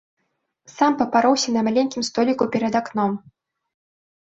Сам 0.75 0.95
папароўся 1.01 1.49
на 1.59 1.63
маленькім 1.69 2.03
століку 2.09 2.43
перад 2.57 2.73
акном. 2.83 3.11